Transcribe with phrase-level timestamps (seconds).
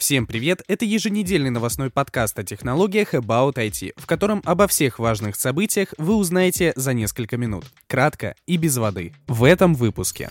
[0.00, 0.62] Всем привет!
[0.66, 6.14] Это еженедельный новостной подкаст о технологиях About IT, в котором обо всех важных событиях вы
[6.14, 7.66] узнаете за несколько минут.
[7.86, 9.12] Кратко и без воды.
[9.26, 10.30] В этом выпуске.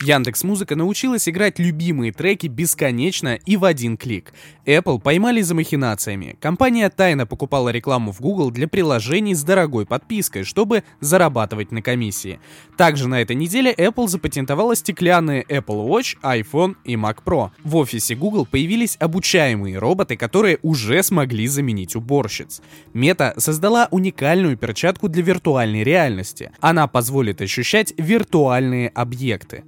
[0.00, 4.32] Яндекс Музыка научилась играть любимые треки бесконечно и в один клик.
[4.64, 6.36] Apple поймали за махинациями.
[6.40, 12.38] Компания тайно покупала рекламу в Google для приложений с дорогой подпиской, чтобы зарабатывать на комиссии.
[12.76, 17.50] Также на этой неделе Apple запатентовала стеклянные Apple Watch, iPhone и Mac Pro.
[17.64, 22.62] В офисе Google появились обучаемые роботы, которые уже смогли заменить уборщиц.
[22.94, 26.52] Мета создала уникальную перчатку для виртуальной реальности.
[26.60, 29.64] Она позволит ощущать виртуальные объекты.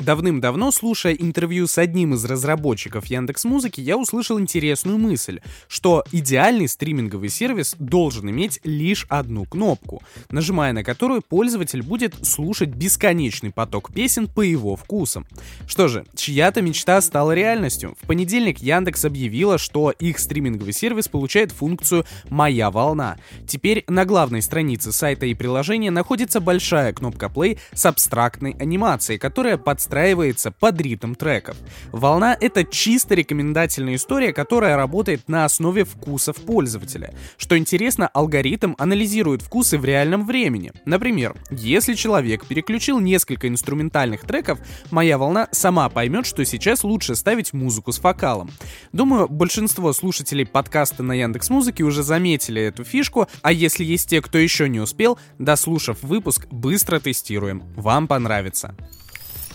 [0.00, 6.68] Давным-давно, слушая интервью с одним из разработчиков Яндекс Музыки, я услышал интересную мысль, что идеальный
[6.68, 13.92] стриминговый сервис должен иметь лишь одну кнопку, нажимая на которую пользователь будет слушать бесконечный поток
[13.92, 15.26] песен по его вкусам.
[15.66, 17.94] Что же, чья-то мечта стала реальностью.
[18.00, 23.18] В понедельник Яндекс объявила, что их стриминговый сервис получает функцию «Моя волна».
[23.46, 29.58] Теперь на главной странице сайта и приложения находится большая кнопка play с абстрактной анимацией, которая
[29.58, 31.56] подставляет подстраивается под ритм треков.
[31.90, 37.12] Волна— это чисто рекомендательная история, которая работает на основе вкусов пользователя.
[37.36, 40.72] Что интересно, алгоритм анализирует вкусы в реальном времени.
[40.84, 44.60] Например, если человек переключил несколько инструментальных треков,
[44.92, 48.48] моя волна сама поймет, что сейчас лучше ставить музыку с фокалом.
[48.92, 54.22] Думаю, большинство слушателей подкаста на Яндекс Музыке уже заметили эту фишку, а если есть те,
[54.22, 57.64] кто еще не успел, дослушав выпуск, быстро тестируем.
[57.74, 58.76] Вам понравится.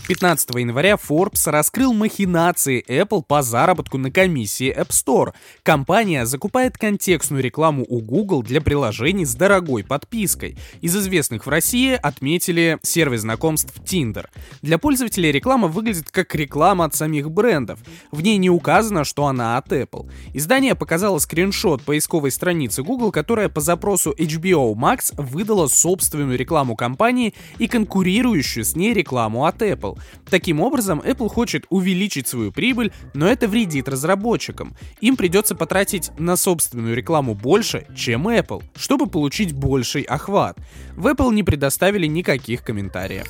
[0.06, 5.34] 15 января Forbes раскрыл махинации Apple по заработку на комиссии App Store.
[5.64, 10.56] Компания закупает контекстную рекламу у Google для приложений с дорогой подпиской.
[10.80, 14.26] Из известных в России отметили сервис знакомств Tinder.
[14.62, 17.80] Для пользователей реклама выглядит как реклама от самих брендов.
[18.12, 20.08] В ней не указано, что она от Apple.
[20.32, 27.34] Издание показало скриншот поисковой страницы Google, которая по запросу HBO Max выдала собственную рекламу компании
[27.58, 29.95] и конкурирующую с ней рекламу от Apple.
[30.30, 34.74] Таким образом, Apple хочет увеличить свою прибыль, но это вредит разработчикам.
[35.00, 40.58] Им придется потратить на собственную рекламу больше, чем Apple, чтобы получить больший охват.
[40.96, 43.26] В Apple не предоставили никаких комментариев.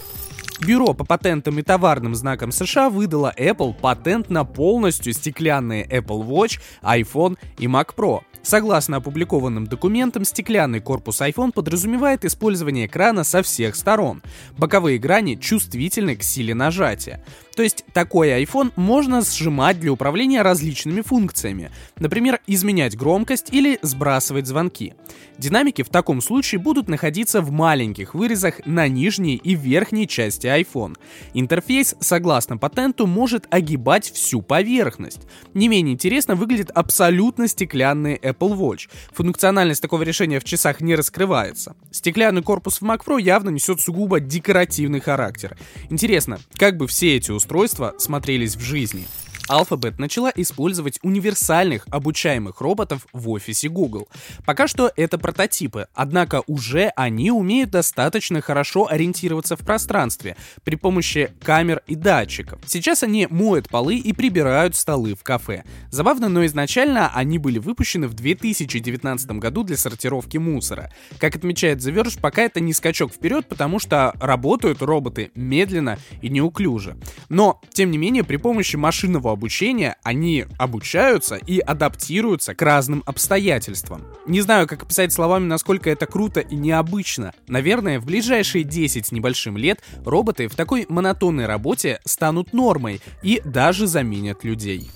[0.61, 6.61] Бюро по патентам и товарным знакам США выдало Apple патент на полностью стеклянные Apple Watch,
[6.83, 8.23] iPhone и Mac Pro.
[8.47, 14.23] Согласно опубликованным документам, стеклянный корпус iPhone подразумевает использование экрана со всех сторон.
[14.57, 17.25] Боковые грани чувствительны к силе нажатия.
[17.57, 24.47] То есть такой iPhone можно сжимать для управления различными функциями, например, изменять громкость или сбрасывать
[24.47, 24.93] звонки.
[25.39, 30.97] Динамики в таком случае будут находиться в маленьких вырезах на нижней и верхней части iPhone.
[31.33, 35.21] Интерфейс, согласно патенту, может огибать всю поверхность.
[35.55, 38.91] Не менее интересно выглядит абсолютно стеклянный Apple Watch.
[39.13, 41.75] Функциональность такого решения в часах не раскрывается.
[41.91, 45.57] Стеклянный корпус в Mac Pro явно несет сугубо декоративный характер.
[45.89, 49.07] Интересно, как бы все эти устройства устройства смотрелись в жизни.
[49.49, 54.09] Alphabet начала использовать универсальных обучаемых роботов в офисе Google.
[54.45, 61.31] Пока что это прототипы, однако уже они умеют достаточно хорошо ориентироваться в пространстве при помощи
[61.43, 62.61] камер и датчиков.
[62.67, 65.65] Сейчас они моют полы и прибирают столы в кафе.
[65.91, 70.93] Забавно, но изначально они были выпущены в 2019 году для сортировки мусора.
[71.19, 76.29] Как отмечает The Verge, пока это не скачок вперед, потому что работают роботы медленно и
[76.29, 76.97] неуклюже.
[77.29, 84.03] Но, тем не менее, при помощи машинного обучения, они обучаются и адаптируются к разным обстоятельствам.
[84.27, 87.33] Не знаю, как описать словами, насколько это круто и необычно.
[87.47, 93.43] Наверное, в ближайшие 10 с небольшим лет роботы в такой монотонной работе станут нормой и
[93.45, 94.91] даже заменят людей.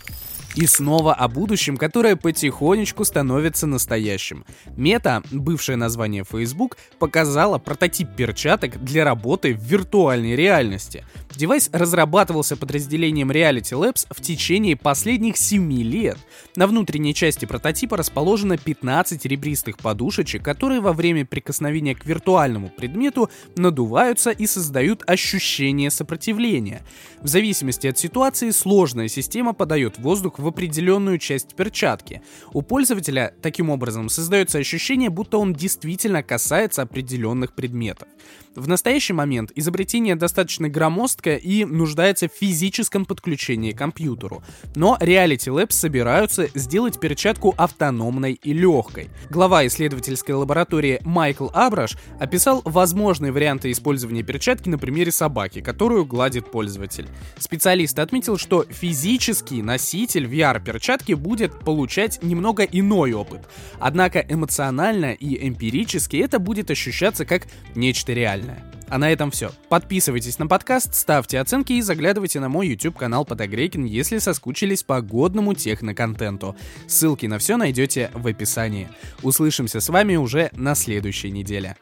[0.57, 4.45] И снова о будущем, которое потихонечку становится настоящим.
[4.77, 11.05] Meta, бывшее название Facebook, показала прототип перчаток для работы в виртуальной реальности.
[11.41, 16.19] Девайс разрабатывался подразделением Reality Labs в течение последних 7 лет.
[16.55, 23.31] На внутренней части прототипа расположено 15 ребристых подушечек, которые во время прикосновения к виртуальному предмету
[23.57, 26.83] надуваются и создают ощущение сопротивления.
[27.23, 32.21] В зависимости от ситуации сложная система подает воздух в определенную часть перчатки.
[32.53, 38.09] У пользователя таким образом создается ощущение, будто он действительно касается определенных предметов.
[38.57, 44.43] В настоящий момент изобретение достаточно громоздкое жестко и нуждается в физическом подключении к компьютеру.
[44.75, 49.11] Но Reality Labs собираются сделать перчатку автономной и легкой.
[49.31, 56.51] Глава исследовательской лаборатории Майкл Абраш описал возможные варианты использования перчатки на примере собаки, которую гладит
[56.51, 57.07] пользователь.
[57.39, 63.49] Специалист отметил, что физический носитель VR-перчатки будет получать немного иной опыт.
[63.79, 68.65] Однако эмоционально и эмпирически это будет ощущаться как нечто реальное.
[68.91, 69.53] А на этом все.
[69.69, 75.01] Подписывайтесь на подкаст, ставьте оценки и заглядывайте на мой YouTube канал Подогрейкин, если соскучились по
[75.01, 76.57] годному техноконтенту.
[76.89, 78.89] Ссылки на все найдете в описании.
[79.23, 81.77] Услышимся с вами уже на следующей неделе.